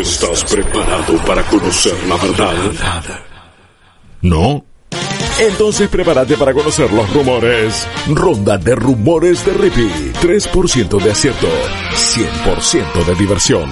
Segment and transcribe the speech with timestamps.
[0.00, 3.20] ¿Estás preparado para conocer la verdad?
[4.22, 4.64] ¿No?
[5.38, 7.86] Entonces prepárate para conocer los rumores.
[8.08, 10.12] Ronda de rumores de Rippy.
[10.20, 11.46] 3% de acierto.
[11.92, 13.70] 100% de diversión.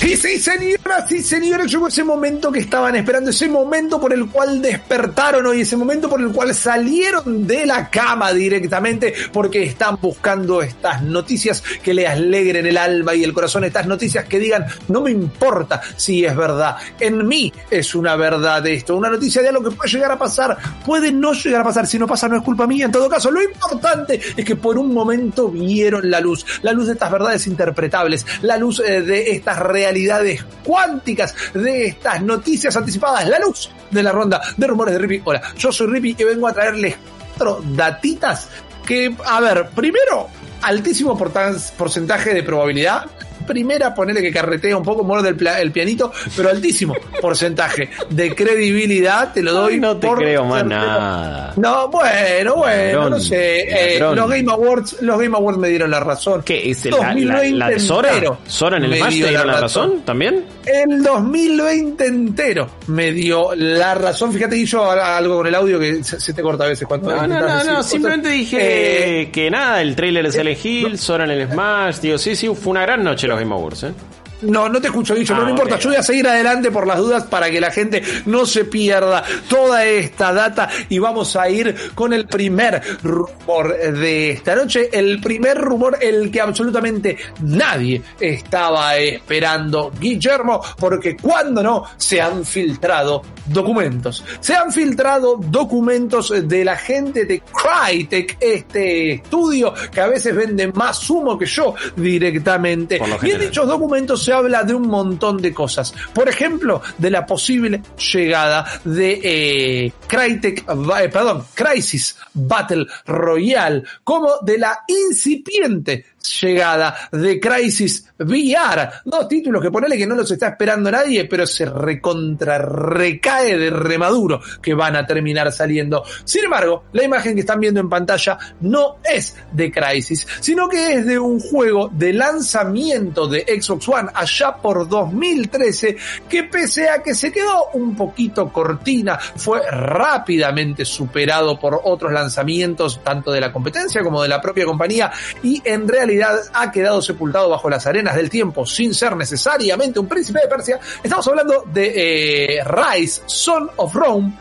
[0.00, 4.28] Y sí, señoras y señores, llegó ese momento que estaban esperando, ese momento por el
[4.28, 9.98] cual despertaron hoy, ese momento por el cual salieron de la cama directamente, porque están
[10.00, 14.66] buscando estas noticias que le alegren el alma y el corazón, estas noticias que digan,
[14.86, 19.48] no me importa si es verdad, en mí es una verdad esto, una noticia de
[19.48, 20.56] algo que puede llegar a pasar,
[20.86, 23.32] puede no llegar a pasar, si no pasa no es culpa mía, en todo caso,
[23.32, 27.48] lo importante es que por un momento vieron la luz, la luz de estas verdades
[27.48, 33.70] interpretables, la luz eh, de estas realidades realidades cuánticas de estas noticias anticipadas, la luz
[33.90, 35.22] de la ronda de rumores de Rippy.
[35.24, 36.96] Hola, yo soy Rippy y vengo a traerles
[37.36, 38.48] cuatro datitas
[38.86, 40.28] que, a ver, primero,
[40.62, 43.06] altísimo porcentaje de probabilidad
[43.48, 49.32] primera, ponele que carretea un poco, muerde el, el pianito, pero altísimo porcentaje de credibilidad,
[49.32, 49.80] te lo doy.
[49.80, 51.54] no te creo más nada.
[51.56, 53.96] No, bueno, bueno, no sé.
[53.96, 56.42] Eh, los Game Awards, los Game Awards me dieron la razón.
[56.44, 56.70] ¿Qué?
[56.70, 58.10] ¿Es la, la, de Sora?
[58.46, 60.02] ¿Sora en el Smash te dieron la razón.
[60.04, 60.44] también?
[60.66, 64.32] El 2020 entero me dio la razón.
[64.32, 67.14] Fíjate que yo algo con el audio que se, te corta a veces cuando.
[67.14, 71.24] No, no, no, no, simplemente dije eh, que nada, el trailer es el Hill, Sora
[71.24, 72.00] en el Smash.
[72.00, 73.94] Digo, sí, sí, fue una gran noche los Game Awards, ¿eh?
[74.42, 75.78] No, no te escucho, dicho, no, ah, importa.
[75.78, 79.24] Yo voy a seguir adelante por las dudas para que la gente no se pierda
[79.48, 84.90] toda esta data y vamos a ir con el primer rumor de esta noche.
[84.92, 92.44] El primer rumor, el que absolutamente nadie estaba esperando, Guillermo, porque cuando no se han
[92.44, 94.24] filtrado documentos.
[94.40, 100.68] Se han filtrado documentos de la gente de Crytek, este estudio que a veces vende
[100.72, 103.00] más humo que yo directamente.
[103.22, 105.94] Y en dichos documentos se habla de un montón de cosas.
[106.12, 107.80] Por ejemplo, de la posible
[108.12, 116.04] llegada de eh, Crytek, eh, perdón, Crisis Battle Royale, como de la incipiente
[116.40, 118.90] llegada de Crisis VR.
[119.04, 123.70] Dos títulos que ponele que no los está esperando nadie, pero se recontra recae de
[123.70, 126.02] remaduro que van a terminar saliendo.
[126.24, 130.94] Sin embargo, la imagen que están viendo en pantalla no es de Crisis, sino que
[130.94, 135.96] es de un juego de lanzamiento de Xbox One allá por 2013
[136.28, 143.02] que pese a que se quedó un poquito cortina, fue rápidamente superado por otros lanzamientos
[143.02, 145.10] tanto de la competencia como de la propia compañía
[145.42, 146.07] y en realidad
[146.52, 150.80] ha quedado sepultado bajo las arenas del tiempo sin ser necesariamente un príncipe de Persia.
[151.02, 154.32] Estamos hablando de eh, Rise, Son of Rome,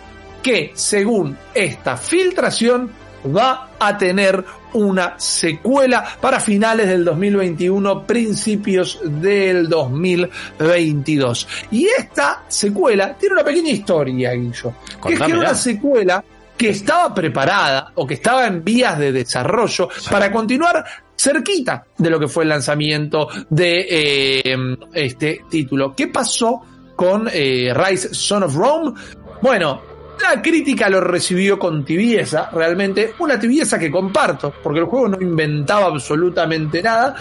[0.42, 2.92] que según esta filtración
[3.36, 11.48] va a tener una secuela para finales del 2021, principios del 2022.
[11.72, 14.74] Y esta secuela tiene una pequeña historia, Guillo.
[15.06, 16.24] Que es que una secuela
[16.58, 20.84] que estaba preparada o que estaba en vías de desarrollo para continuar
[21.18, 24.58] cerquita de lo que fue el lanzamiento de eh,
[24.94, 25.94] este título.
[25.96, 26.62] ¿Qué pasó
[26.96, 28.94] con eh, Rise Son of Rome?
[29.42, 29.82] Bueno,
[30.22, 35.22] la crítica lo recibió con tibieza, realmente, una tibieza que comparto, porque el juego no
[35.22, 37.16] inventaba absolutamente nada,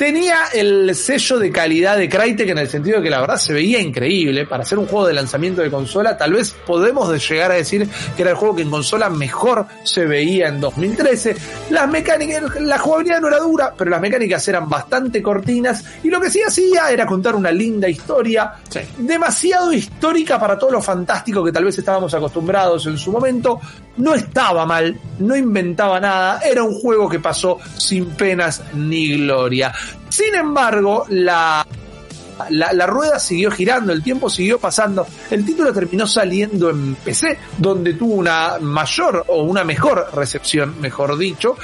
[0.00, 3.52] Tenía el sello de calidad de Crytek en el sentido de que la verdad se
[3.52, 4.46] veía increíble.
[4.46, 8.22] Para hacer un juego de lanzamiento de consola, tal vez podemos llegar a decir que
[8.22, 11.36] era el juego que en consola mejor se veía en 2013.
[11.68, 15.84] Las mecánicas, la jugabilidad no era dura, pero las mecánicas eran bastante cortinas.
[16.02, 18.54] Y lo que sí hacía era contar una linda historia,
[18.96, 23.60] demasiado histórica para todo lo fantástico que tal vez estábamos acostumbrados en su momento.
[23.98, 29.74] No estaba mal, no inventaba nada, era un juego que pasó sin penas ni gloria.
[30.20, 31.66] Sin embargo, la,
[32.50, 35.06] la, rueda siguió girando, el tiempo siguió pasando.
[35.30, 41.16] El título terminó saliendo en PC, donde tuvo una mayor o una mejor recepción, mejor
[41.16, 41.56] dicho.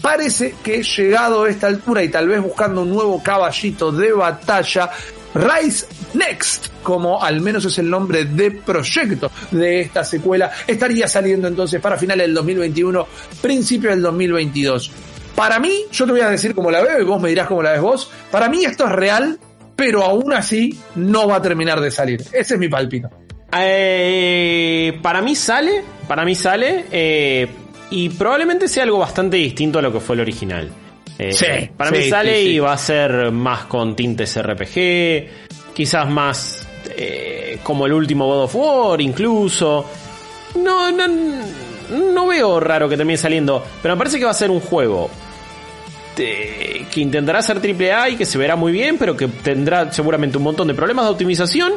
[0.00, 4.90] Parece que llegado a esta altura y tal vez buscando un nuevo caballito de batalla,
[5.34, 11.48] Rise Next, como al menos es el nombre de proyecto de esta secuela, estaría saliendo
[11.48, 13.06] entonces para finales del 2021,
[13.42, 14.90] principio del 2022.
[15.38, 17.62] Para mí, yo te voy a decir cómo la veo y vos me dirás cómo
[17.62, 18.10] la ves vos.
[18.28, 19.38] Para mí esto es real,
[19.76, 22.24] pero aún así no va a terminar de salir.
[22.32, 23.08] Ese es mi palpito.
[23.56, 27.46] Eh, para mí sale, para mí sale, eh,
[27.88, 30.72] y probablemente sea algo bastante distinto a lo que fue el original.
[31.16, 36.66] Eh, sí, para mí sale y va a ser más con tintes RPG, quizás más
[37.62, 39.88] como el último God of War, incluso.
[40.56, 44.50] No, no, no veo raro que termine saliendo, pero me parece que va a ser
[44.50, 45.08] un juego
[46.24, 50.44] que intentará ser AAA y que se verá muy bien, pero que tendrá seguramente un
[50.44, 51.72] montón de problemas de optimización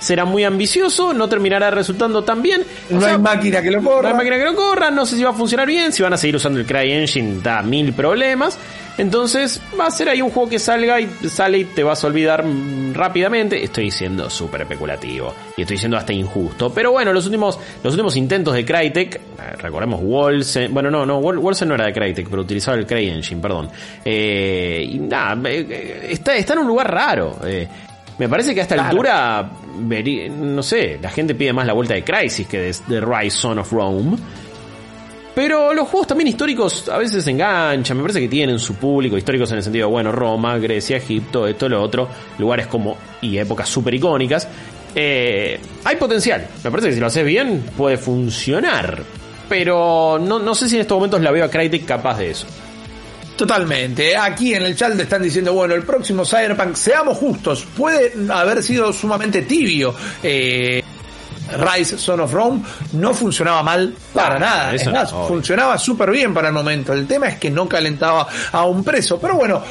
[0.00, 2.64] será muy ambicioso, no terminará resultando tan bien.
[2.88, 4.02] no hay máquina que lo corra.
[4.02, 6.14] No hay máquina que lo corra, no sé si va a funcionar bien, si van
[6.14, 8.58] a seguir usando el CryEngine, da mil problemas.
[8.98, 12.06] Entonces va a ser ahí un juego que salga y sale y te vas a
[12.06, 12.44] olvidar
[12.92, 13.62] rápidamente.
[13.62, 16.72] Estoy siendo súper especulativo y estoy siendo hasta injusto.
[16.72, 19.20] Pero bueno, los últimos, los últimos intentos de Crytek, eh,
[19.58, 23.70] recordemos Wolsen, bueno no, no, Wolsen no era de Crytek, pero utilizaba el CryEngine, perdón.
[24.04, 27.38] Eh, y nada, eh, está, está en un lugar raro.
[28.18, 32.04] Me parece que a esta altura, no sé, la gente pide más la vuelta de
[32.04, 34.18] Crisis que de, de Rise Son of Rome.
[35.40, 39.50] Pero los juegos también históricos a veces enganchan, me parece que tienen su público, históricos
[39.52, 43.94] en el sentido, bueno, Roma, Grecia, Egipto, esto, lo otro, lugares como y épocas súper
[43.94, 44.46] icónicas.
[44.94, 49.02] Eh, hay potencial, me parece que si lo haces bien puede funcionar,
[49.48, 52.46] pero no, no sé si en estos momentos la veo a Crytek capaz de eso.
[53.34, 54.14] Totalmente.
[54.18, 58.62] Aquí en el chat le están diciendo, bueno, el próximo Cyberpunk, seamos justos, puede haber
[58.62, 59.94] sido sumamente tibio.
[60.22, 60.82] Eh,
[61.58, 62.62] Rise Son of Rome
[62.92, 64.74] no funcionaba mal para nada.
[64.74, 66.92] Es más, funcionaba súper bien para el momento.
[66.92, 69.18] El tema es que no calentaba a un preso.
[69.20, 69.62] Pero bueno,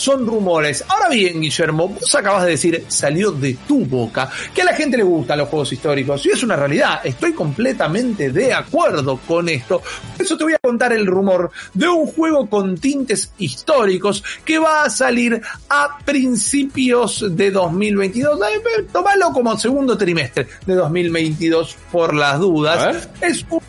[0.00, 0.82] son rumores.
[0.88, 4.96] Ahora bien, Guillermo, vos acabas de decir, salió de tu boca, que a la gente
[4.96, 6.24] le gustan los juegos históricos.
[6.24, 9.82] Y es una realidad, estoy completamente de acuerdo con esto.
[10.16, 14.58] Por eso te voy a contar el rumor de un juego con tintes históricos que
[14.58, 18.40] va a salir a principios de 2022.
[18.40, 23.08] Eh, tómalo como segundo trimestre de 2022 por las dudas.
[23.20, 23.60] Es un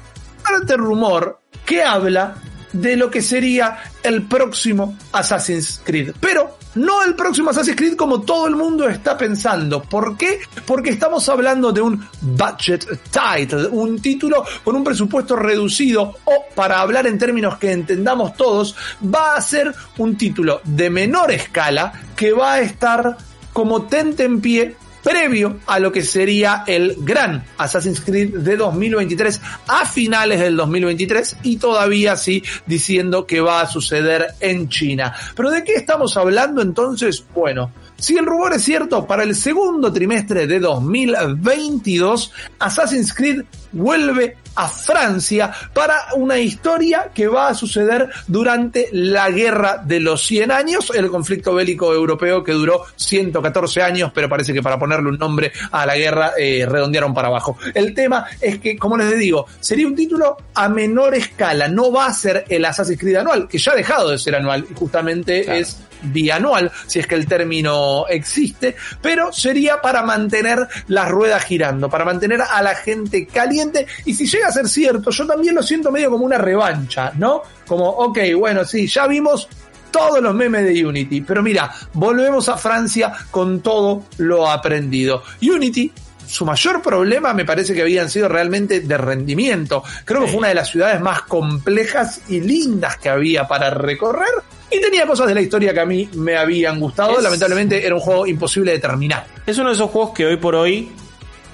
[0.44, 2.38] fuerte rumor que habla
[2.74, 6.14] de lo que sería el próximo Assassin's Creed.
[6.20, 9.82] Pero no el próximo Assassin's Creed como todo el mundo está pensando.
[9.82, 10.40] ¿Por qué?
[10.66, 16.80] Porque estamos hablando de un budget title, un título con un presupuesto reducido o, para
[16.80, 22.32] hablar en términos que entendamos todos, va a ser un título de menor escala que
[22.32, 23.18] va a estar
[23.54, 29.42] como tente en pie previo a lo que sería el gran Assassin's Creed de 2023
[29.68, 35.14] a finales del 2023 y todavía sí diciendo que va a suceder en China.
[35.36, 37.24] Pero ¿de qué estamos hablando entonces?
[37.34, 44.38] Bueno, si el rumor es cierto, para el segundo trimestre de 2022, Assassin's Creed vuelve
[44.56, 50.52] a Francia para una historia que va a suceder durante la Guerra de los 100
[50.52, 55.18] años, el conflicto bélico europeo que duró 114 años, pero parece que para ponerle un
[55.18, 57.58] nombre a la guerra eh, redondearon para abajo.
[57.74, 62.08] El tema es que, como les digo, sería un título a menor escala, no va
[62.08, 65.60] a ser el Assassin's Creed anual, que ya ha dejado de ser anual y justamente
[65.60, 71.90] es bianual, si es que el término existe, pero sería para mantener las ruedas girando,
[71.90, 73.61] para mantener a la gente caliente.
[74.06, 77.44] Y si llega a ser cierto, yo también lo siento medio como una revancha, ¿no?
[77.68, 79.48] Como, ok, bueno, sí, ya vimos
[79.92, 85.24] todos los memes de Unity, pero mira, volvemos a Francia con todo lo aprendido.
[85.42, 85.92] Unity
[86.32, 89.84] su mayor problema me parece que habían sido realmente de rendimiento.
[90.06, 94.30] Creo que fue una de las ciudades más complejas y lindas que había para recorrer
[94.72, 97.20] y tenía cosas de la historia que a mí me habían gustado.
[97.20, 99.28] Lamentablemente era un juego imposible de terminar.
[99.46, 100.90] Es uno de esos juegos que hoy por hoy,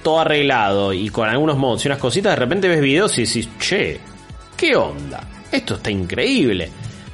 [0.07, 3.49] todo arreglado y con algunos mods y unas cositas, de repente ves videos y decís,
[3.59, 3.99] che,
[4.55, 5.19] ¿qué onda?
[5.51, 6.69] Esto está increíble.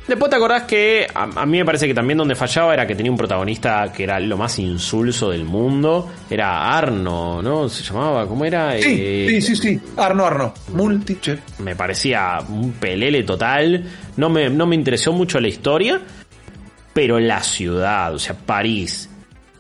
[0.07, 3.11] Después te acordás que a, mí me parece que también donde fallaba era que tenía
[3.11, 6.07] un protagonista que era lo más insulso del mundo.
[6.29, 7.67] Era Arno, ¿no?
[7.67, 8.73] Se llamaba, ¿cómo era?
[8.79, 10.53] Sí, eh, sí, sí, Arno Arno.
[10.71, 11.39] Multicher.
[11.57, 13.85] Me parecía un pelele total.
[14.17, 15.99] No me, no me interesó mucho la historia.
[16.93, 19.09] Pero la ciudad, o sea, París,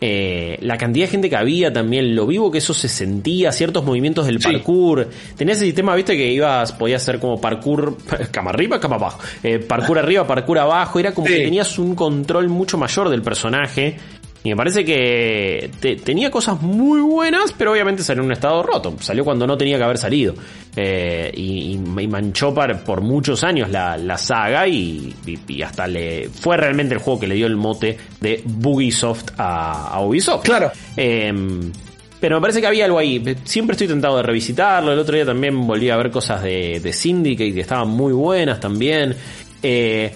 [0.05, 3.85] eh, la cantidad de gente que había también, lo vivo que eso se sentía, ciertos
[3.85, 5.07] movimientos del parkour.
[5.37, 7.95] Tenía ese sistema, viste, que ibas, podías hacer como parkour,
[8.31, 12.49] cama arriba, cama abajo, eh, parkour arriba, parkour abajo, era como que tenías un control
[12.49, 13.95] mucho mayor del personaje
[14.43, 15.71] y me parece que
[16.03, 18.93] tenía cosas muy buenas, pero obviamente salió en un estado roto.
[18.99, 20.35] Salió cuando no tenía que haber salido.
[20.75, 25.15] Eh, y, manchó por muchos años la, saga y,
[25.63, 30.01] hasta le fue realmente el juego que le dio el mote de Bugisoft a, a
[30.01, 30.43] Ubisoft.
[30.43, 30.71] Claro.
[30.97, 31.71] Em,
[32.19, 33.23] pero me parece que había algo ahí.
[33.45, 34.91] Siempre estoy tentado de revisitarlo.
[34.91, 38.59] El otro día también volví a ver cosas de, de Syndicate que estaban muy buenas
[38.59, 39.15] también.
[39.61, 40.13] Eh,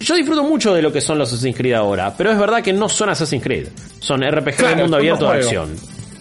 [0.00, 2.72] yo disfruto mucho de lo que son los Assassin's Creed ahora, pero es verdad que
[2.72, 3.68] no son Assassin's Creed.
[4.00, 5.74] Son RPG de mundo abierto de acción.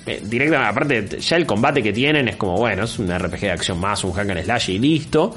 [0.05, 3.51] Eh, directamente, aparte, ya el combate que tienen es como, bueno, es un RPG de
[3.51, 5.35] acción más, un hack and slash y listo.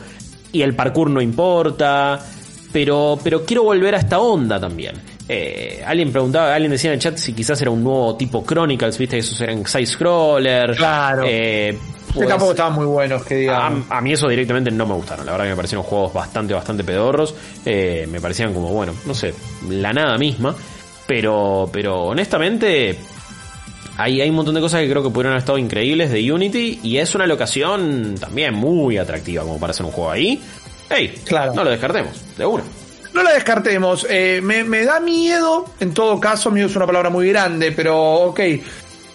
[0.52, 2.21] Y el parkour no importa.
[2.73, 4.97] Pero, pero quiero volver a esta onda también.
[5.28, 8.97] Eh, alguien preguntaba, alguien decía en el chat si quizás era un nuevo tipo Chronicles,
[8.99, 10.76] viste que esos eran side scroller.
[10.76, 11.25] Claro.
[11.26, 11.76] Eh,
[12.18, 13.49] Que tampoco estaban muy buenos, que.
[13.50, 15.26] A, mí eso directamente no me gustaron.
[15.26, 17.35] La verdad que me parecieron juegos bastante, bastante pedorros.
[17.64, 19.35] Eh, me parecían como, bueno, no sé,
[19.68, 20.54] la nada misma.
[21.06, 22.99] Pero, pero honestamente,
[23.96, 26.80] hay, hay un montón de cosas que creo que pudieron haber estado increíbles de Unity.
[26.82, 30.40] Y es una locación también muy atractiva como para hacer un juego ahí.
[30.90, 31.08] ¡Ey!
[31.25, 31.54] Claro.
[31.54, 32.64] No lo descartemos, de una.
[33.12, 34.06] No la descartemos.
[34.11, 37.99] Eh, me, me, da miedo, en todo caso, miedo es una palabra muy grande, pero
[37.99, 38.40] ok.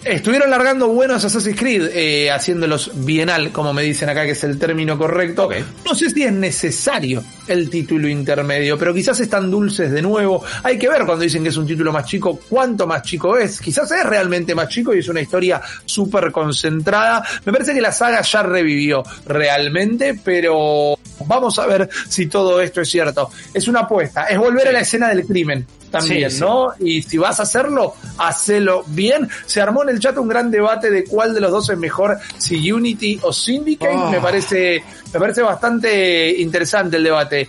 [0.04, 4.58] Estuvieron largando buenos Assassin's Creed, eh, haciéndolos bienal, como me dicen acá, que es el
[4.58, 5.48] término correcto.
[5.84, 10.42] No sé si es necesario el título intermedio, pero quizás están dulces de nuevo.
[10.64, 13.60] Hay que ver cuando dicen que es un título más chico, cuánto más chico es.
[13.60, 17.22] Quizás es realmente más chico y es una historia súper concentrada.
[17.44, 22.80] Me parece que la saga ya revivió realmente, pero vamos a ver si todo esto
[22.80, 23.30] es cierto.
[23.54, 26.72] Es una apuesta, es volver a la escena del crimen también, ¿no?
[26.80, 29.28] Y si vas a hacerlo, hacelo bien.
[29.46, 32.18] Se armó en el chat un gran debate de cuál de los dos es mejor,
[32.38, 33.94] si Unity o Syndicate.
[33.94, 34.22] Me ah.
[34.22, 34.82] parece,
[35.12, 37.48] me parece bastante interesante el debate.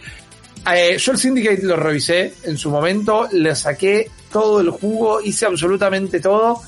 [0.71, 5.45] Eh, yo el Syndicate lo revisé en su momento, le saqué todo el jugo, hice
[5.45, 6.61] absolutamente todo.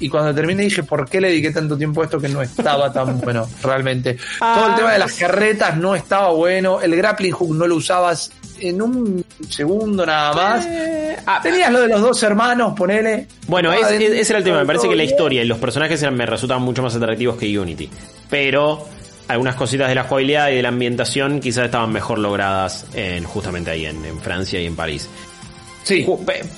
[0.00, 2.92] Y cuando terminé dije, ¿por qué le dediqué tanto tiempo a esto que no estaba
[2.92, 4.18] tan bueno realmente?
[4.38, 8.32] Todo el tema de las carretas no estaba bueno, el grappling hook no lo usabas
[8.60, 10.68] en un segundo nada más.
[11.26, 13.26] Ah, Tenías lo de los dos hermanos, ponele.
[13.46, 14.60] Bueno, ese era el tema.
[14.60, 17.88] Me parece que la historia y los personajes me resultaban mucho más atractivos que Unity.
[18.28, 18.86] Pero
[19.28, 23.70] algunas cositas de la jugabilidad y de la ambientación quizás estaban mejor logradas en, justamente
[23.70, 25.08] ahí, en, en Francia y en París.
[25.84, 26.06] Sí,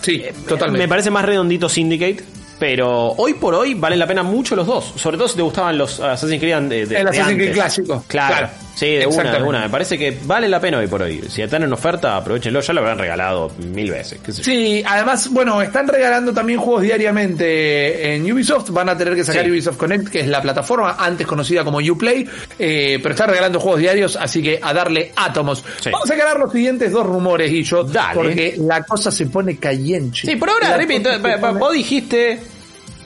[0.02, 0.84] sí, totalmente.
[0.84, 2.22] Me parece más redondito Syndicate
[2.66, 4.94] pero hoy por hoy valen la pena mucho los dos.
[4.96, 8.02] Sobre todo si te gustaban los Assassin's Creed de, de El Assassin's Creed clásico.
[8.08, 8.48] Claro.
[8.74, 9.60] Sí, de una, de una.
[9.60, 11.22] Me parece que vale la pena hoy por hoy.
[11.28, 12.60] Si están en oferta, aprovechenlo.
[12.60, 14.18] Ya lo habrán regalado mil veces.
[14.42, 18.70] Sí, además, bueno, están regalando también juegos diariamente en Ubisoft.
[18.70, 22.26] Van a tener que sacar Ubisoft Connect, que es la plataforma antes conocida como Uplay.
[22.58, 25.62] Eh, pero están regalando juegos diarios, así que a darle átomos.
[25.92, 30.20] Vamos a quedar los siguientes dos rumores, y yo Porque la cosa se pone caliente.
[30.24, 31.10] Sí, por ahora, repito,
[31.58, 32.40] vos dijiste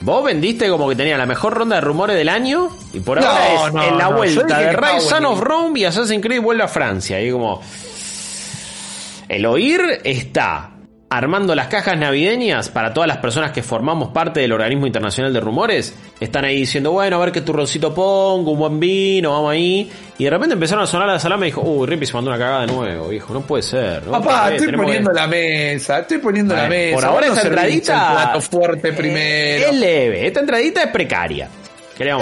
[0.01, 3.55] Vos vendiste como que tenía la mejor ronda de rumores del año y por ahora
[3.55, 7.21] es en la vuelta de Rise Son of Rome y Assassin's Creed vuelve a Francia.
[7.21, 7.61] Y como.
[9.29, 10.71] El oír está
[11.11, 15.41] armando las cajas navideñas para todas las personas que formamos parte del organismo internacional de
[15.41, 15.95] rumores.
[16.21, 19.91] Están ahí diciendo, bueno, a ver qué turroncito pongo, un buen vino, vamos ahí.
[20.19, 22.39] Y de repente empezaron a sonar la salame y dijo, uy, Rippy se mandó una
[22.39, 24.03] cagada de nuevo, hijo, no puede ser.
[24.03, 26.97] Papá, estoy poniendo la mesa, estoy poniendo la mesa.
[26.97, 28.41] Por ahora esta entradita...
[28.41, 29.69] fuerte primero.
[29.69, 31.49] Es leve, esta entradita es precaria.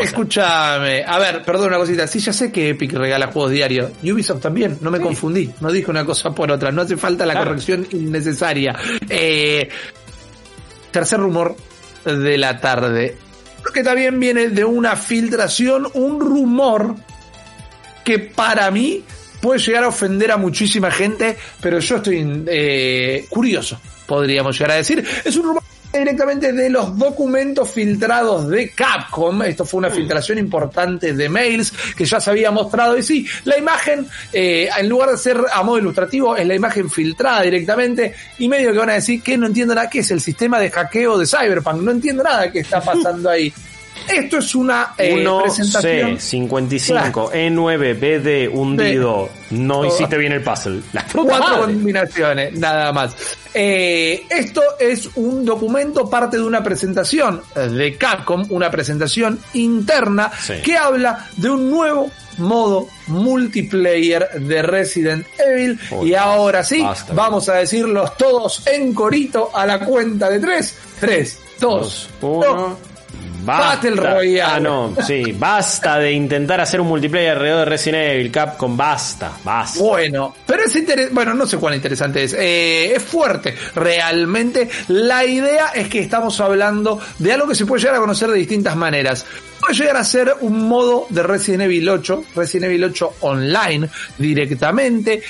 [0.02, 2.06] Escúchame, a ver, perdón una cosita.
[2.06, 3.90] Sí, ya sé que Epic regala juegos diarios.
[4.02, 5.52] Ubisoft también, no me confundí.
[5.60, 6.72] No dije una cosa por otra.
[6.72, 8.74] No hace falta la corrección innecesaria.
[9.08, 9.68] Eh,
[10.90, 11.56] tercer rumor
[12.04, 13.16] de la tarde.
[13.74, 16.94] Que también viene de una filtración, un rumor
[18.04, 19.02] que para mí
[19.40, 24.74] puede llegar a ofender a muchísima gente, pero yo estoy eh, curioso, podríamos llegar a
[24.76, 25.04] decir.
[25.24, 25.62] Es un rumor
[25.98, 29.42] directamente de los documentos filtrados de Capcom.
[29.42, 32.96] Esto fue una filtración importante de mails que ya se había mostrado.
[32.96, 36.90] Y sí, la imagen, eh, en lugar de ser a modo ilustrativo, es la imagen
[36.90, 38.14] filtrada directamente.
[38.38, 40.70] Y medio que van a decir que no entiendo nada, que es el sistema de
[40.70, 41.82] hackeo de Cyberpunk.
[41.82, 43.52] No entiendo nada que está pasando ahí.
[44.08, 46.16] Esto es una eh, presentación.
[46.16, 49.28] C55, E9, BD, hundido.
[49.50, 50.82] No hiciste bien el puzzle.
[50.92, 53.16] Las cuatro combinaciones, nada más.
[53.54, 60.30] Eh, esto es un documento, parte de una presentación eh, de Capcom, una presentación interna
[60.62, 65.78] que habla de un nuevo modo multiplayer de Resident Evil.
[66.02, 71.40] Y ahora sí, vamos a decirlos todos en corito a la cuenta de 3, 3,
[71.60, 72.95] 2, 1.
[73.46, 74.42] Basta, Battle Royale.
[74.42, 79.32] Ah, no, sí, basta de intentar hacer un multiplayer alrededor de Resident Evil, Capcom, basta,
[79.44, 79.78] basta.
[79.80, 84.68] Bueno, pero es interesante, bueno, no sé cuán interesante es, eh, es fuerte, realmente.
[84.88, 88.38] La idea es que estamos hablando de algo que se puede llegar a conocer de
[88.38, 89.24] distintas maneras
[89.60, 93.88] puede llegar a ser un modo de Resident Evil 8, Resident Evil 8 online
[94.18, 95.22] directamente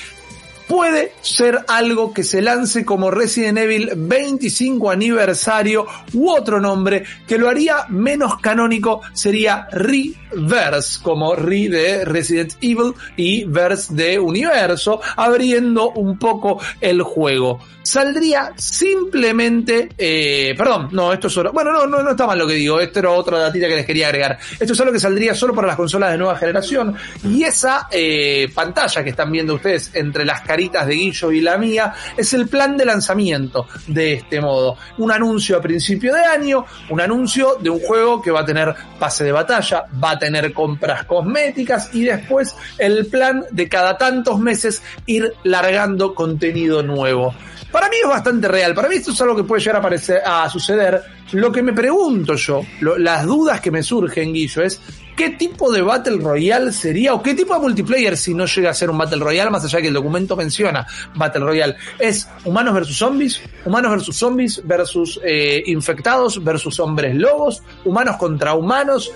[0.67, 7.37] puede ser algo que se lance como Resident Evil 25 aniversario u otro nombre que
[7.37, 15.01] lo haría menos canónico sería Reverse, como Re de Resident Evil y Verse de Universo,
[15.15, 17.59] abriendo un poco el juego.
[17.81, 22.45] Saldría simplemente, eh, perdón, no, esto es solo, bueno, no, no, no está mal lo
[22.45, 24.37] que digo, esto era otra datita que les quería agregar.
[24.59, 28.49] Esto es algo que saldría solo para las consolas de nueva generación y esa eh,
[28.53, 32.47] pantalla que están viendo ustedes entre las caritas de Guillo y la mía, es el
[32.47, 34.75] plan de lanzamiento de este modo.
[34.97, 38.73] Un anuncio a principio de año, un anuncio de un juego que va a tener
[38.97, 44.39] pase de batalla, va a tener compras cosméticas y después el plan de cada tantos
[44.39, 47.35] meses ir largando contenido nuevo.
[47.71, 48.73] Para mí es bastante real.
[48.73, 49.85] Para mí esto es algo que puede llegar
[50.25, 51.01] a, a suceder.
[51.33, 52.61] Lo que me pregunto yo,
[52.97, 54.79] las dudas que me surgen, Guillo, es
[55.17, 58.73] qué tipo de Battle Royale sería o qué tipo de multiplayer si no llega a
[58.73, 61.75] ser un Battle Royale, más allá que el documento menciona Battle Royale.
[61.99, 63.41] ¿Es humanos versus zombies?
[63.65, 67.61] ¿Humanos versus zombies versus eh, infectados versus hombres lobos?
[67.83, 69.11] ¿Humanos contra humanos?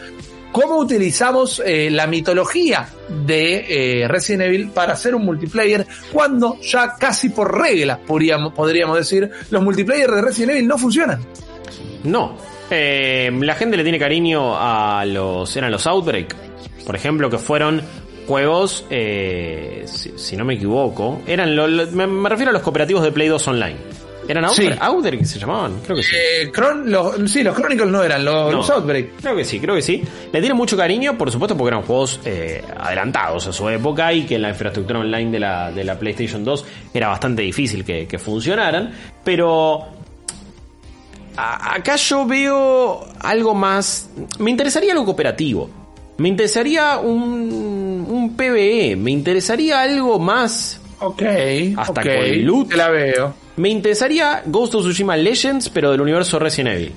[0.52, 2.88] Cómo utilizamos eh, la mitología
[3.26, 8.98] de eh, Resident Evil para hacer un multiplayer cuando ya casi por regla, podríamos, podríamos
[8.98, 11.22] decir, los multiplayer de Resident Evil no funcionan.
[12.04, 12.36] No.
[12.70, 15.56] Eh, la gente le tiene cariño a los.
[15.58, 16.36] Eran los Outbreak,
[16.86, 17.82] por ejemplo, que fueron
[18.28, 21.54] juegos, si, no me equivoco, eran
[21.94, 23.76] me, me, refiero a los cooperativos de Play 2 Online.
[24.28, 25.20] ¿Eran Outbreak?
[25.20, 25.80] que se llamaban?
[25.84, 26.16] Creo que sí.
[26.16, 26.52] Eh,
[26.86, 29.16] los, sí, los Chronicles no eran, los, Outbreak.
[29.22, 30.02] Creo que sí, creo que sí.
[30.32, 34.26] Le tiene mucho cariño, por supuesto, porque eran juegos eh, adelantados a su época y
[34.26, 38.20] que en la infraestructura online de la, de la PlayStation 2 era bastante difícil que,
[38.20, 38.92] funcionaran.
[39.24, 39.88] Pero
[41.36, 44.10] acá yo veo algo más.
[44.40, 45.70] Me interesaría algo cooperativo.
[46.18, 48.96] Me interesaría un, un PvE.
[48.96, 50.81] Me interesaría algo más.
[51.02, 51.22] Ok.
[51.78, 52.70] Hasta con el loot.
[52.70, 53.34] Te la veo.
[53.58, 56.94] Me interesaría Ghost of Tsushima Legends, pero del universo Resident Evil.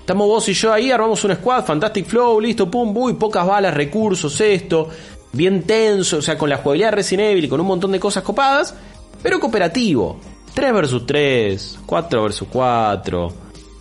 [0.00, 3.74] Estamos vos y yo ahí, armamos un squad, Fantastic Flow, listo, pum, uy, pocas balas,
[3.74, 4.88] recursos, esto,
[5.32, 7.98] bien tenso, o sea, con la jugabilidad de Resident Evil y con un montón de
[7.98, 8.72] cosas copadas,
[9.20, 10.20] pero cooperativo.
[10.54, 13.32] 3 vs 3, 4 vs 4,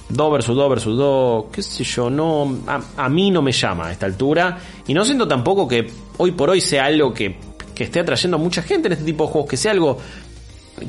[0.10, 2.58] 2 vs 2 vs 2, qué sé yo, no,
[2.98, 4.58] a, mí no me llama a esta altura
[4.88, 7.38] y no siento tampoco que hoy por hoy sea algo que,
[7.76, 10.00] que esté atrayendo a mucha gente en este tipo de juegos, que sea algo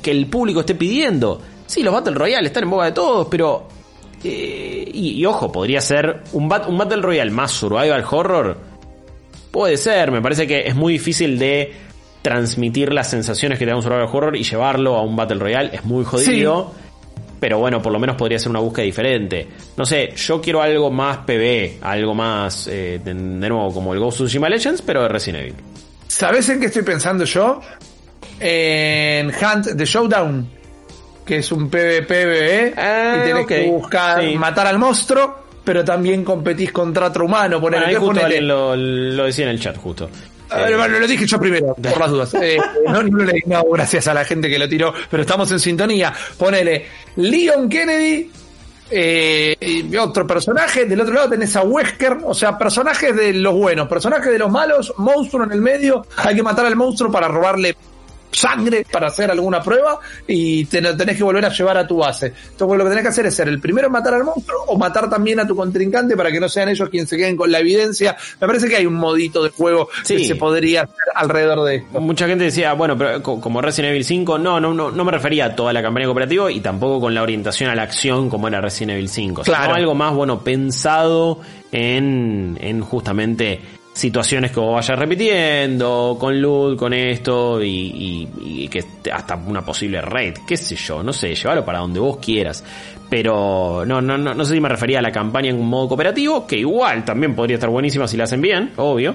[0.00, 1.40] que el público esté pidiendo.
[1.66, 3.68] Sí, los Battle Royale están en boca de todos, pero.
[4.24, 8.56] Eh, y, ojo, podría ser un, un Battle Royale más survival horror.
[9.50, 11.72] Puede ser, me parece que es muy difícil de
[12.22, 15.70] transmitir las sensaciones que te da un survival horror y llevarlo a un Battle Royale.
[15.72, 16.72] Es muy jodido.
[17.38, 19.46] Pero bueno, por lo menos podría ser una búsqueda diferente.
[19.76, 24.20] No sé, yo quiero algo más PB, algo más, eh, de, nuevo, como el Ghost
[24.20, 25.54] of Tsushima Legends, pero de Resident Evil.
[26.08, 27.60] ¿Sabes en qué estoy pensando yo?
[28.40, 30.48] en Hunt the Showdown,
[31.24, 36.72] que es un PvP, ah, y tenés que buscar matar al monstruo, pero también competís
[36.72, 37.60] contra otro humano.
[37.60, 40.08] Poner ah, justo lo, lo, decía en el chat, justo.
[40.54, 42.34] Eh, lo dije yo primero, por las dudas.
[42.34, 45.58] Eh, no, no, leí, no, gracias a la gente que lo tiró, pero estamos en
[45.58, 46.12] sintonía.
[46.38, 48.30] Ponele Leon Kennedy,
[48.90, 53.54] eh, y otro personaje, del otro lado tenés a Wesker, o sea, personajes de los
[53.54, 57.28] buenos, personajes de los malos, monstruo en el medio, hay que matar al monstruo para
[57.28, 57.76] robarle
[58.36, 62.32] sangre para hacer alguna prueba y te tenés que volver a llevar a tu base.
[62.50, 64.76] Entonces lo que tenés que hacer es ser el primero en matar al monstruo o
[64.76, 67.60] matar también a tu contrincante para que no sean ellos quienes se queden con la
[67.60, 68.16] evidencia.
[68.40, 72.00] Me parece que hay un modito de juego que se podría hacer alrededor de esto.
[72.00, 75.46] Mucha gente decía, bueno, pero como Resident Evil 5, no, no, no, no me refería
[75.46, 78.60] a toda la campaña cooperativa y tampoco con la orientación a la acción como era
[78.60, 79.42] Resident Evil 5.
[79.42, 79.74] Claro.
[79.74, 81.40] algo más, bueno, pensado
[81.72, 83.60] en, en justamente
[83.96, 90.34] situaciones que vos vayas repitiendo, con loot, con esto, y, que hasta una posible red,
[90.46, 92.62] qué sé yo, no sé, llévalo para donde vos quieras.
[93.08, 95.88] Pero no, no, no, no sé si me refería a la campaña en un modo
[95.88, 99.14] cooperativo, que igual también podría estar buenísima si la hacen bien, obvio.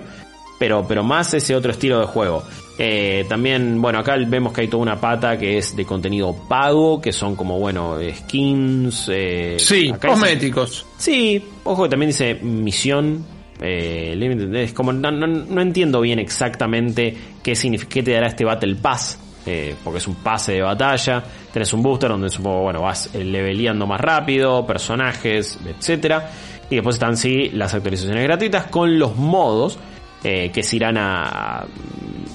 [0.58, 2.44] Pero, pero más ese otro estilo de juego.
[2.80, 7.00] Eh, también, bueno, acá vemos que hay toda una pata que es de contenido pago,
[7.00, 9.10] que son como, bueno, skins.
[9.12, 10.86] Eh, sí, cosméticos.
[10.98, 18.04] sí, ojo que también dice misión eh, es como no, entiendo bien exactamente qué, significa,
[18.04, 19.20] te dará este Battle Pass.
[19.44, 21.24] Eh, porque es un pase de batalla.
[21.52, 26.30] Tenés un booster donde supongo, bueno, vas eh, leveleando más rápido, personajes, etcétera.
[26.70, 29.80] Y después están sí las actualizaciones gratuitas con los modos
[30.22, 31.66] que se irán a.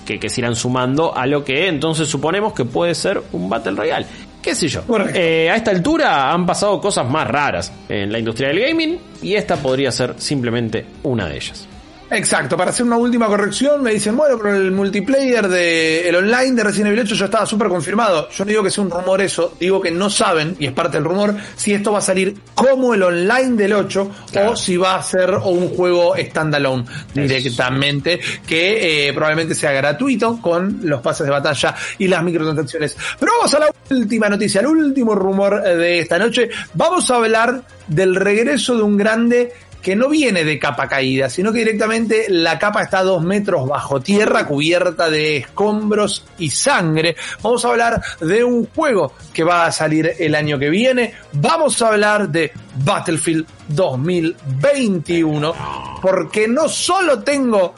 [0.05, 4.07] Que se irán sumando a lo que entonces suponemos que puede ser un Battle Royale
[4.47, 4.85] qué sé yo.
[5.13, 9.35] Eh, a esta altura han pasado cosas más raras en la industria del gaming y
[9.35, 11.67] esta podría ser simplemente una de ellas.
[12.11, 16.53] Exacto, para hacer una última corrección me dicen, bueno, pero el multiplayer de el online
[16.53, 18.29] de Resident Evil 8 ya estaba súper confirmado.
[18.31, 20.99] Yo no digo que sea un rumor eso, digo que no saben, y es parte
[20.99, 24.11] del rumor, si esto va a salir como el online del 8
[24.47, 30.81] o si va a ser un juego standalone directamente, que eh, probablemente sea gratuito con
[30.85, 32.97] los pases de batalla y las microtransacciones.
[33.19, 36.51] Pero vamos a la última noticia, el último rumor de esta noche.
[36.75, 39.53] Vamos a hablar del regreso de un grande
[39.87, 43.69] que no viene de capa caída, sino que directamente la capa está a dos metros
[43.69, 47.15] bajo tierra, cubierta de escombros y sangre.
[47.41, 51.15] Vamos a hablar de un juego que va a salir el año que viene.
[51.35, 52.51] Vamos a hablar de
[52.85, 55.55] Battlefield 2021,
[56.03, 57.73] porque no solo tengo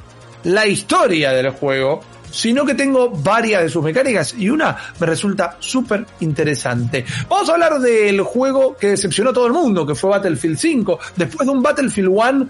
[0.44, 5.56] la historia del juego, sino que tengo varias de sus mecánicas y una me resulta
[5.58, 7.04] súper interesante.
[7.28, 10.98] Vamos a hablar del juego que decepcionó a todo el mundo, que fue Battlefield 5,
[11.16, 12.48] después de un Battlefield 1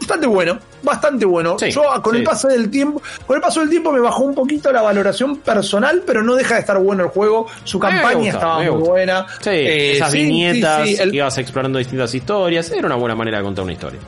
[0.00, 1.56] bastante bueno, bastante bueno.
[1.58, 4.72] Yo con el paso del tiempo, con el paso del tiempo me bajó un poquito
[4.72, 7.46] la valoración personal, pero no deja de estar bueno el juego.
[7.64, 9.26] Su campaña estaba muy buena.
[9.46, 14.00] Eh, esas viñetas, ibas explorando distintas historias, era una buena manera de contar una historia.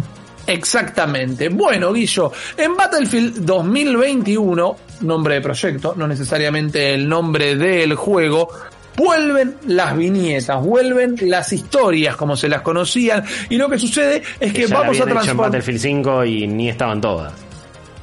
[0.47, 1.51] Exactamente.
[1.51, 8.49] Bueno, Guillo, en Battlefield 2021, nombre de proyecto, no necesariamente el nombre del juego,
[8.97, 14.53] vuelven las viñetas, vuelven las historias como se las conocían y lo que sucede es
[14.53, 17.33] que, vamos a transformar Battlefield 5 y ni estaban todas.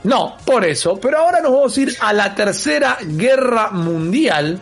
[0.04, 4.62] No, por eso, pero ahora nos vamos a ir a la tercera guerra mundial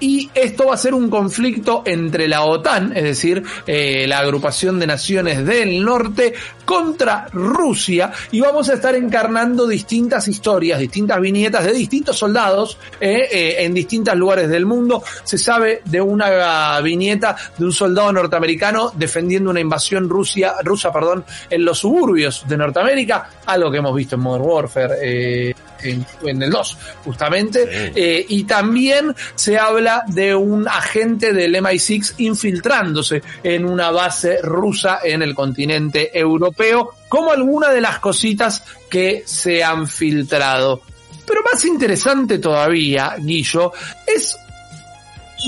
[0.00, 4.78] y esto va a ser un conflicto entre la OTAN, es decir, eh, la agrupación
[4.78, 11.64] de naciones del norte, contra Rusia y vamos a estar encarnando distintas historias, distintas viñetas
[11.64, 15.02] de distintos soldados eh, eh, en distintos lugares del mundo.
[15.24, 21.24] Se sabe de una viñeta de un soldado norteamericano defendiendo una invasión Rusia, rusa perdón,
[21.50, 26.78] en los suburbios de Norteamérica, algo que hemos visto en Modern Warfare en, el 2,
[27.04, 27.92] justamente.
[27.94, 35.00] Eh, y también se habla de un agente del MI6 infiltrándose en una base rusa
[35.02, 40.82] en el continente europeo, como alguna de las cositas que se han filtrado.
[41.26, 43.72] Pero más interesante todavía, Guillo,
[44.06, 44.36] es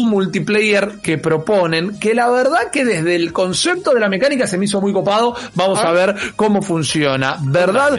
[0.04, 4.66] multiplayer que proponen, que la verdad que desde el concepto de la mecánica se me
[4.66, 5.34] hizo muy copado.
[5.54, 7.38] Vamos a, ver cómo funciona.
[7.42, 7.98] ¿Verdad?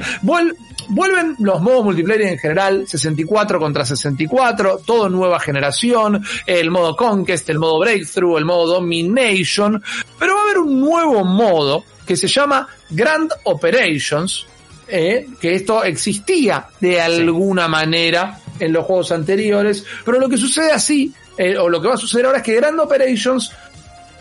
[0.89, 7.49] Vuelven los modos multiplayer en general, 64 contra 64, todo nueva generación, el modo Conquest,
[7.49, 9.83] el modo Breakthrough, el modo Domination,
[10.17, 14.47] pero va a haber un nuevo modo que se llama Grand Operations,
[14.87, 20.71] eh, que esto existía de alguna manera en los juegos anteriores, pero lo que sucede
[20.71, 23.51] así, eh, o lo que va a suceder ahora es que Grand Operations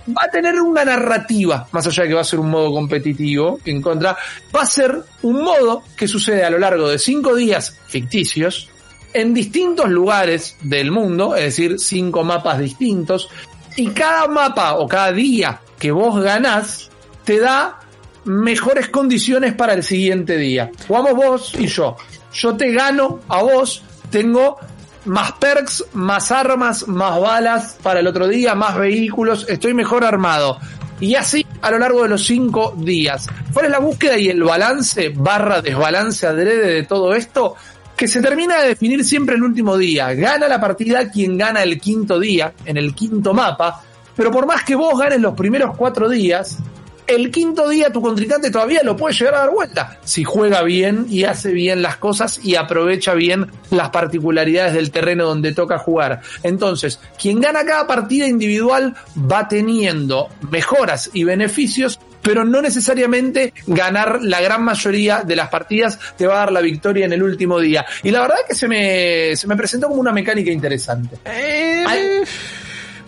[0.08, 3.58] va a tener una narrativa, más allá de que va a ser un modo competitivo
[3.64, 4.16] en contra,
[4.54, 8.68] va a ser un modo que sucede a lo largo de cinco días ficticios
[9.12, 13.28] en distintos lugares del mundo, es decir, cinco mapas distintos,
[13.76, 16.90] y cada mapa o cada día que vos ganás
[17.24, 17.80] te da
[18.24, 20.70] mejores condiciones para el siguiente día.
[20.86, 21.96] Jugamos vos y yo.
[22.32, 24.58] Yo te gano a vos, tengo
[25.06, 30.58] más perks, más armas, más balas para el otro día, más vehículos, estoy mejor armado.
[31.00, 33.26] Y así a lo largo de los cinco días.
[33.52, 37.54] ¿Cuál es la búsqueda y el balance barra desbalance adrede de todo esto?
[37.96, 40.12] Que se termina de definir siempre el último día.
[40.14, 43.82] Gana la partida quien gana el quinto día, en el quinto mapa.
[44.14, 46.58] Pero por más que vos ganes los primeros cuatro días,
[47.06, 51.06] el quinto día tu contrincante todavía lo puede llegar a dar vuelta si juega bien
[51.08, 56.20] y hace bien las cosas y aprovecha bien las particularidades del terreno donde toca jugar.
[56.42, 58.94] Entonces, quien gana cada partida individual
[59.30, 65.96] va teniendo mejoras y beneficios pero no necesariamente ganar la gran mayoría de las partidas
[66.16, 67.86] te va a dar la victoria en el último día.
[68.02, 71.18] Y la verdad es que se me, se me presentó como una mecánica interesante.
[71.24, 71.84] Eh,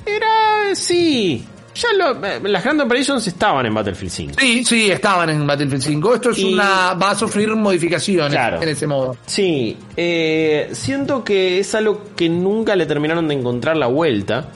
[0.06, 1.44] era, sí,
[1.78, 1.88] ya
[2.24, 4.34] eh, las Grand Operations estaban en Battlefield 5.
[4.38, 6.14] Sí, sí, estaban en Battlefield 5.
[6.14, 6.94] Esto es una.
[6.94, 9.16] va a sufrir modificaciones en ese modo.
[9.26, 14.48] Sí, eh, siento que es algo que nunca le terminaron de encontrar la vuelta.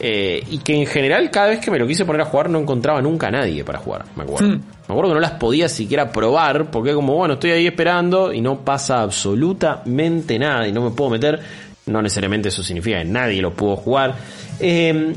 [0.00, 2.60] Eh, y que en general, cada vez que me lo quise poner a jugar, no
[2.60, 4.04] encontraba nunca a nadie para jugar.
[4.14, 4.46] Me acuerdo.
[4.46, 4.60] Hmm.
[4.86, 8.40] Me acuerdo que no las podía siquiera probar, porque como, bueno, estoy ahí esperando y
[8.40, 11.40] no pasa absolutamente nada y no me puedo meter.
[11.86, 14.14] No necesariamente eso significa que nadie lo pudo jugar.
[14.60, 15.14] Eh,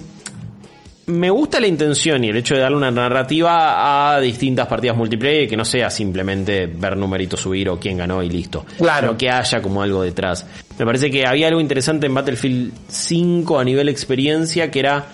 [1.11, 5.47] me gusta la intención y el hecho de darle una narrativa a distintas partidas multiplayer
[5.47, 8.65] que no sea simplemente ver numeritos subir o quién ganó y listo.
[8.77, 9.17] Claro.
[9.17, 10.45] que haya como algo detrás.
[10.79, 15.05] Me parece que había algo interesante en Battlefield 5 a nivel experiencia que era.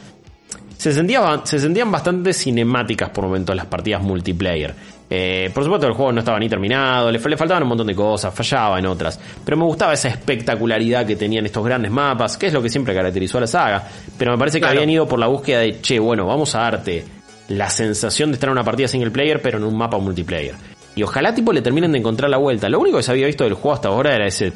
[0.77, 4.75] Se, sentía, se sentían bastante cinemáticas por momentos las partidas multiplayer.
[5.09, 8.33] Eh, por supuesto, el juego no estaba ni terminado, le, faltaban un montón de cosas,
[8.33, 9.19] fallaba en otras.
[9.43, 12.93] Pero me gustaba esa espectacularidad que tenían estos grandes mapas, que es lo que siempre
[12.93, 13.87] caracterizó a la saga.
[14.17, 17.05] Pero me parece que habían ido por la búsqueda de, che, bueno, vamos a darte
[17.49, 20.55] la sensación de estar en una partida single player, pero en un mapa multiplayer.
[20.97, 22.67] Y ojalá tipo le terminen de encontrar la vuelta.
[22.67, 24.51] Lo único que se había visto del juego hasta ahora era ese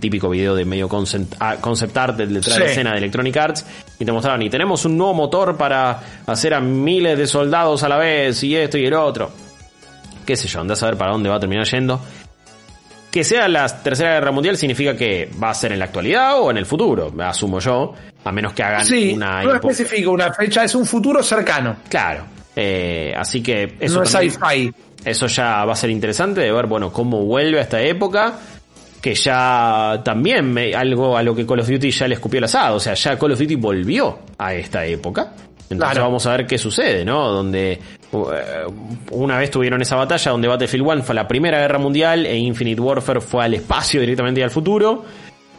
[0.00, 1.56] típico video de medio concept, ah,
[1.94, 3.64] art detrás de la escena de Electronic Arts.
[4.00, 7.88] Y te mostraban, y tenemos un nuevo motor para hacer a miles de soldados a
[7.88, 9.45] la vez, y esto y el otro
[10.26, 12.00] qué sé yo, andás a ver para dónde va a terminar yendo.
[13.10, 16.50] Que sea la Tercera Guerra Mundial significa que va a ser en la actualidad o
[16.50, 19.42] en el futuro, asumo yo, a menos que hagan sí, una...
[19.42, 21.76] No especifica una fecha, es un futuro cercano.
[21.88, 24.00] Claro, eh, así que eso...
[24.00, 24.72] No es sci-fi.
[25.02, 28.34] Eso ya va a ser interesante de ver, bueno, cómo vuelve a esta época
[29.00, 32.44] que ya también me, algo a lo que Call of Duty ya le escupió el
[32.44, 35.32] asado, o sea, ya Call of Duty volvió a esta época.
[35.70, 37.28] Entonces vamos a ver qué sucede, ¿no?
[37.28, 37.78] Donde
[39.10, 42.80] una vez tuvieron esa batalla donde Battlefield 1 fue la primera guerra mundial e Infinite
[42.80, 45.04] Warfare fue al espacio directamente y al futuro.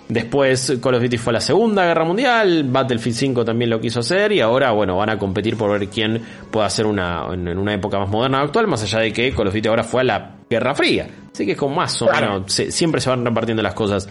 [0.10, 4.31] Después Call of Duty fue la Segunda Guerra Mundial, Battlefield 5 también lo quiso hacer
[4.31, 7.99] y ahora, bueno, van a competir por ver quién puede hacer una, en una época
[7.99, 10.36] más moderna o actual, más allá de que Call of Duty ahora fue a la
[10.49, 11.07] Guerra Fría.
[11.33, 14.07] Así que es como más o menos, siempre se van repartiendo las cosas.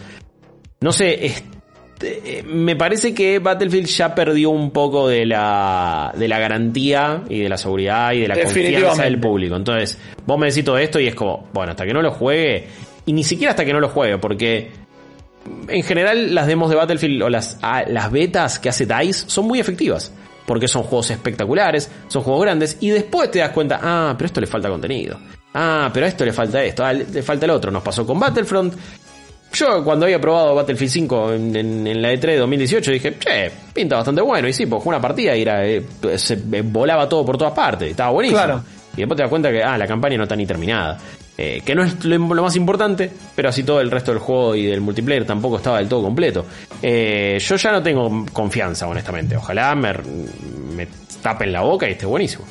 [0.81, 1.33] No sé,
[2.45, 7.49] me parece que Battlefield ya perdió un poco de la, de la garantía y de
[7.49, 9.55] la seguridad y de la confianza del público.
[9.55, 12.67] Entonces, vos me decís todo esto y es como, bueno, hasta que no lo juegue,
[13.05, 14.69] y ni siquiera hasta que no lo juegue, porque
[15.67, 19.47] en general las demos de Battlefield o las, ah, las betas que hace DICE son
[19.47, 20.13] muy efectivas.
[20.45, 24.39] Porque son juegos espectaculares, son juegos grandes, y después te das cuenta, ah, pero esto
[24.39, 25.19] le falta contenido.
[25.53, 27.71] Ah, pero a esto le falta esto, ah, le, falta el otro.
[27.71, 28.75] Nos pasó con Battlefront.
[29.53, 34.21] Yo cuando había probado Battlefield 5 en, la E3 de 2018 dije, che, pinta bastante
[34.21, 34.47] bueno.
[34.47, 35.83] Y sí, pues fue una partida y era, eh,
[36.15, 38.39] se volaba todo por todas partes, estaba buenísimo.
[38.39, 38.63] Claro.
[38.95, 40.97] Y después te das cuenta que, ah, la campaña no está ni terminada.
[41.39, 44.65] Eh, que no es lo, más importante, pero así todo el resto del juego y
[44.65, 46.45] del multiplayer tampoco estaba del todo completo.
[46.81, 49.37] Eh, yo ya no tengo confianza, honestamente.
[49.37, 49.93] Ojalá me,
[50.75, 50.87] me
[51.21, 52.43] tapen la boca y esté buenísimo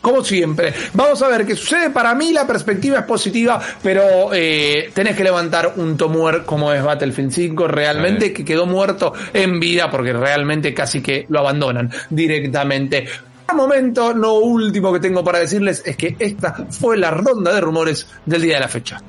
[0.00, 0.72] como siempre.
[0.94, 1.90] Vamos a ver qué sucede.
[1.90, 6.82] Para mí la perspectiva es positiva, pero eh, tenés que levantar un Tomuer como es
[6.82, 13.06] Battlefield 5, realmente que quedó muerto en vida, porque realmente casi que lo abandonan directamente
[13.56, 18.06] momento, lo último que tengo para decirles es que esta fue la ronda de rumores
[18.24, 19.00] del día de la fecha.